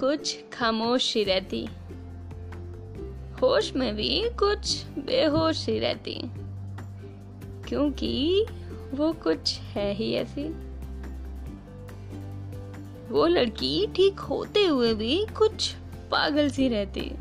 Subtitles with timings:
[0.00, 1.68] कुछ खामोश रहती।
[3.42, 6.22] होश में भी कुछ बेहोश रहती।
[7.68, 8.46] क्योंकि
[8.94, 10.48] वो कुछ है ही ऐसी।
[13.08, 15.74] वो लड़की ठीक होते हुए भी कुछ
[16.10, 17.12] पागल सी रहती।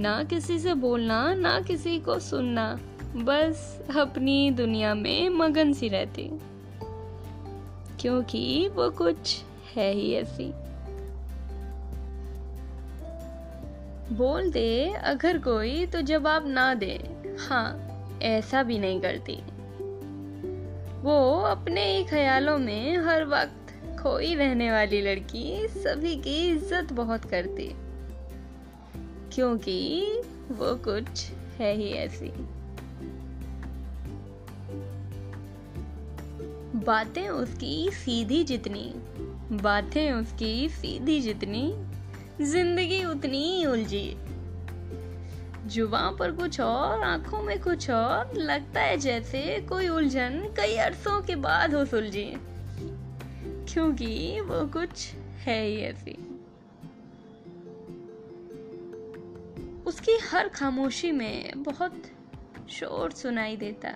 [0.00, 2.80] ना किसी से बोलना, ना किसी को सुनना,
[3.16, 6.30] बस अपनी दुनिया में मगन सी रहती।
[8.00, 9.42] क्योंकि वो कुछ
[9.74, 10.63] है ही ऐसी।
[14.12, 17.00] बोल दे अगर कोई तो जवाब ना दे।
[17.38, 17.80] हाँ
[18.22, 19.34] ऐसा भी नहीं करती।
[21.02, 23.72] वो अपने ही ख्यालों में हर वक्त
[24.02, 27.74] खोई रहने वाली लड़की सभी की इज़्ज़त बहुत करती।
[29.32, 30.06] क्योंकि
[30.50, 32.32] वो कुछ है ही ऐसी।
[36.78, 38.92] बातें उसकी सीधी जितनी,
[39.56, 41.74] बातें उसकी सीधी जितनी
[42.42, 44.16] ज़िंदगी उतनी ही उलझी।
[45.66, 51.22] जुबा पर कुछ और, आँखों में कुछ और, लगता है जैसे कोई उलझन कई अरसों
[51.22, 52.36] के बाद हो सुलझी।
[53.72, 56.12] क्योंकि वो कुछ है ही ऐसी।
[59.86, 62.02] उसकी हर खामोशी में बहुत
[62.70, 63.90] शोर सुनाई देता।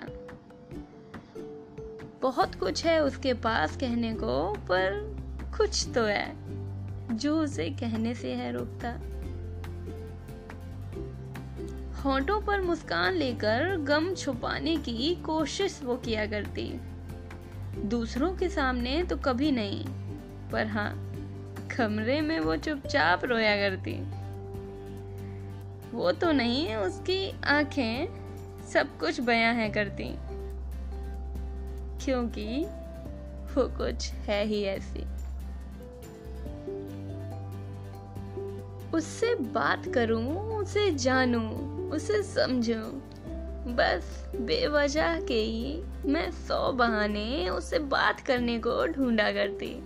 [2.22, 5.16] बहुत कुछ है उसके पास कहने को, पर
[5.58, 6.57] कुछ तो है।
[7.12, 9.00] जो उसे कहने से है रोकता।
[12.02, 16.80] होठों पर मुस्कान लेकर गम छुपाने की कोशिश वो किया करती।
[17.84, 19.84] दूसरों के सामने तो कभी नहीं,
[20.50, 21.04] पर हाँ
[21.76, 24.00] कमरे में वो चुपचाप रोया करती।
[25.96, 28.08] वो तो नहीं, उसकी आँखें
[28.72, 30.16] सब कुछ बयां है करती।
[32.04, 32.64] क्योंकि
[33.54, 35.04] वो कुछ है ही ऐसी।
[38.94, 41.50] उससे बात करूँ, उसे जानूं,
[41.90, 43.00] उसे समझूं।
[43.74, 49.82] बस बेवजह के ही मैं सौ बहाने उससे बात करने को ढूंढा करती।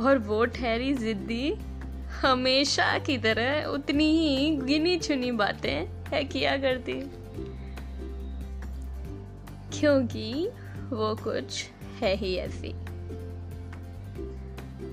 [0.00, 1.54] और वो ठहरी जिद्दी
[2.22, 6.92] हमेशा की तरह उतनी ही गिनी चुनी बातें है किया करती।
[9.80, 10.48] क्योंकि
[10.90, 11.70] वो कुछ
[12.00, 12.74] है ही ऐसी।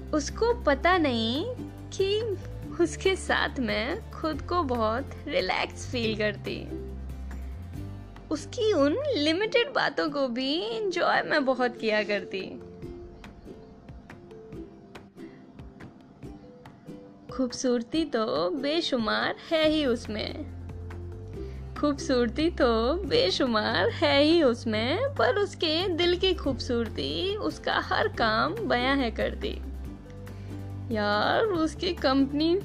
[0.09, 1.45] उसको पता नहीं
[1.93, 2.21] कि
[2.81, 6.65] उसके साथ मैं खुद को बहुत रिलैक्स फील करती।
[8.31, 12.59] उसकी उन लिमिटेड बातों को भी इंजॉय मैं बहुत किया करती।
[17.33, 20.61] खूबसूरती तो बेशुमार है ही उसमें।
[21.81, 28.97] खूबसूरती तो बेशुमार है ही उसमें, पर उसके दिल की खूबसूरती, उसका हर काम बयां
[28.97, 29.61] है करती।
[30.91, 32.59] यार, उसकी कंपनी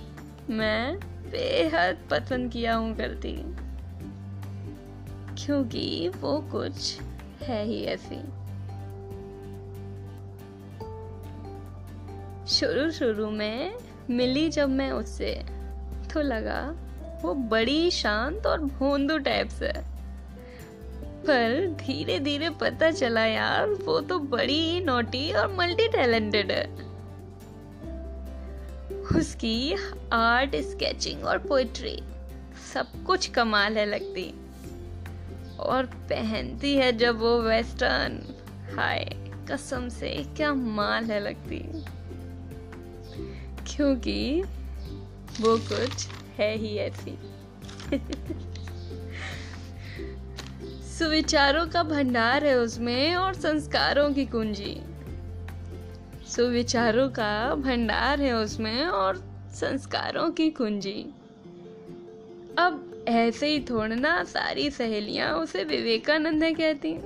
[0.51, 0.99] मैं
[1.31, 3.33] बेहद पसंद किया हूँ करती।
[5.45, 7.01] क्योंकि वो कुछ
[7.43, 8.21] है ही ऐसी।
[12.55, 13.75] शुरू शुरू में
[14.11, 15.45] मिली जब मैं उससे
[16.15, 16.75] तो लगा
[17.23, 19.73] वो बड़ी शांत और भोंदू टाइप से।
[21.27, 26.96] पर धीरे धीरे पता चला यार, वो तो बड़ी नोटी और मल्टी टैलेंटेड है।
[29.15, 29.75] उसकी
[30.13, 32.03] आर्ट, स्केचिंग और पोइट्री
[32.75, 34.35] सब कुछ कमाल है लगती।
[35.57, 38.23] और पहनती है जब वो वेस्टर्न।
[38.77, 41.59] हाय, कसम से, क्या माल है लगती।
[43.73, 44.43] क्योंकि
[45.41, 46.09] वो कुछ
[46.39, 47.19] है ही ऐसी।
[50.99, 54.81] सुविचारों का भंडार है उसमें और संस्कारों की कुंजी।
[56.37, 59.25] सुविचारों का भंडार है उसमें और
[59.55, 61.07] संस्कारों की कुंजी।
[62.59, 66.95] अब ऐसे ही थोड़ना सारी सहेलियाँ उसे विवेकानंद है कहती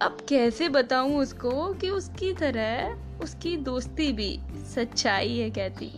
[0.00, 4.40] अब कैसे बताऊँ उसको कि उसकी तरह उसकी दोस्ती भी
[4.74, 5.92] सच्चाई है कहती।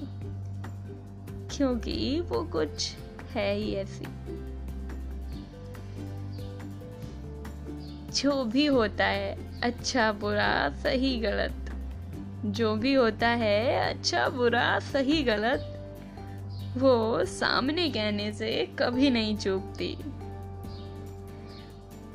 [1.56, 2.96] क्योंकि वो कुछ
[3.34, 4.39] है ही ऐसी।
[8.14, 11.54] जो भी होता है अच्छा बुरा, सही, गलत।
[12.46, 15.76] जो भी होता है अच्छा बुरा, सही, गलत,
[16.76, 19.96] वो सामने कहने से कभी नहीं चूकती।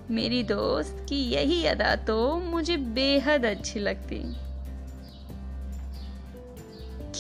[0.10, 4.24] मेरी दोस्त की यही अदा तो मुझे बेहद अच्छी लगती।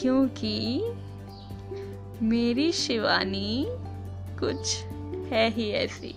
[0.01, 0.81] क्योंकि
[2.21, 3.65] मेरी शिवानी
[4.39, 4.83] कुछ
[5.33, 6.15] है ही ऐसी।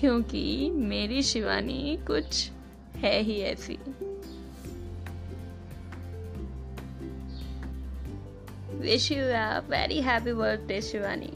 [0.00, 2.50] क्योंकि मेरी शिवानी कुछ
[2.96, 3.78] है ही ऐसी।
[8.78, 11.32] Wish you are very happy birthday Shivani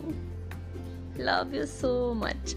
[1.23, 2.55] love you so much